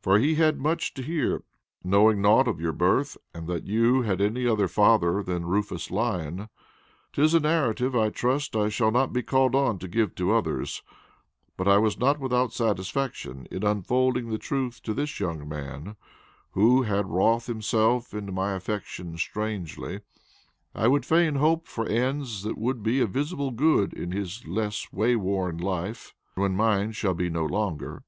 [0.00, 1.44] For he had much to hear,
[1.84, 6.48] knowing naught of your birth, and that you had any other father than Rufus Lyon.
[7.12, 10.82] 'Tis a narrative I trust I shall not be called on to give to others;
[11.56, 15.94] but I was not without satisfaction in unfolding the truth to this young man,
[16.54, 20.00] who hath wrought himself into my affection strangely
[20.74, 24.92] I would fain hope for ends that will be a visible good in his less
[24.92, 28.02] way worn life, when mine shall be no longer."